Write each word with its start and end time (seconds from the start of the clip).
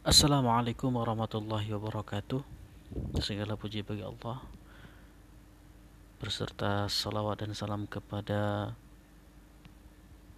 Assalamualaikum 0.00 0.96
warahmatullahi 0.96 1.76
wabarakatuh. 1.76 2.40
Segala 3.20 3.52
puji 3.60 3.84
bagi 3.84 4.00
Allah 4.00 4.40
Berserta 6.16 6.88
salawat 6.88 7.44
dan 7.44 7.52
salam 7.52 7.84
kepada 7.84 8.72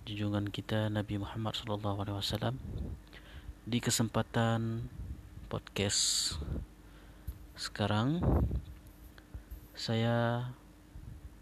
Junjungan 0.03 0.51
kita 0.51 0.90
Nabi 0.90 1.22
Muhammad 1.22 1.54
SAW 1.54 2.59
Di 3.62 3.79
kesempatan 3.79 4.90
podcast 5.46 6.35
Sekarang. 7.54 8.19
Saya 9.79 10.51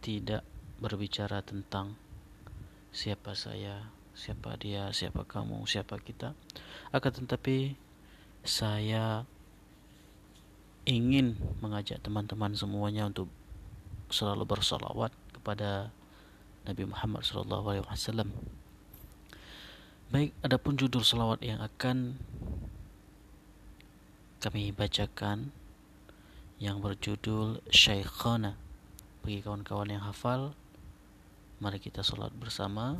tidak 0.04 0.44
berbicara 0.76 1.40
tentang 1.40 1.96
Siapa 2.92 3.32
saya, 3.32 3.88
siapa 4.12 4.60
dia, 4.60 4.92
siapa 4.92 5.24
kamu, 5.24 5.64
siapa 5.64 5.96
kita. 5.96 6.36
Akan 6.92 7.16
tetapi 7.16 7.88
saya 8.44 9.28
ingin 10.88 11.36
mengajak 11.60 12.00
teman-teman 12.00 12.56
semuanya 12.56 13.06
untuk 13.06 13.28
selalu 14.10 14.48
bersalawat 14.48 15.12
kepada 15.36 15.94
Nabi 16.66 16.88
Muhammad 16.88 17.22
SAW. 17.24 18.28
Baik, 20.10 20.34
adapun 20.42 20.74
judul 20.74 21.06
salawat 21.06 21.38
yang 21.46 21.62
akan 21.62 22.18
kami 24.42 24.74
bacakan 24.74 25.54
yang 26.58 26.82
berjudul 26.82 27.62
Syaikhana. 27.70 28.58
Bagi 29.22 29.44
kawan-kawan 29.44 29.92
yang 29.92 30.02
hafal, 30.02 30.56
mari 31.62 31.78
kita 31.78 32.02
salat 32.02 32.32
bersama. 32.34 32.98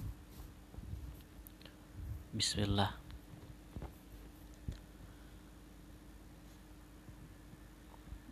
Bismillah. 2.31 3.10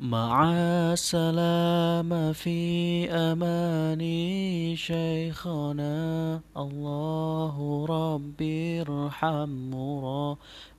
مع 0.00 0.52
السلامة 0.92 2.32
في 2.32 3.10
أماني 3.10 4.76
شيخنا. 4.76 6.40
الله 6.56 7.86
ربي 7.90 8.80
ارحم 8.80 9.70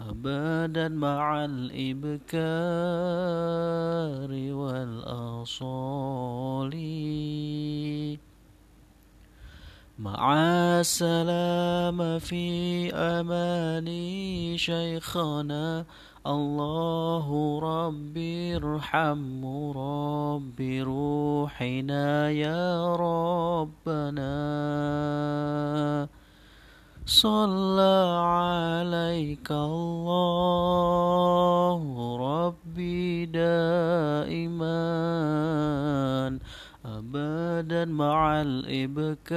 أبدا 0.00 0.88
مع 0.88 1.44
الإبكار 1.44 2.30
والأصال 4.54 5.90
مع 9.98 10.34
السلام 10.80 12.18
في 12.18 12.40
أماني 12.94 14.58
شيخنا 14.58 15.84
الله 16.26 17.26
ربي 17.62 18.56
ارحم 18.56 19.44
ربي 19.72 20.82
روحنا 20.82 22.30
يا 22.30 22.96
ربنا. 22.96 24.28
صلى 27.06 28.20
عليك 28.20 29.50
الله 29.50 30.20
ربي 32.20 33.26
دائما. 33.26 34.80
أبدا 36.84 37.84
مع 37.84 38.42
الإبكار 38.42 39.30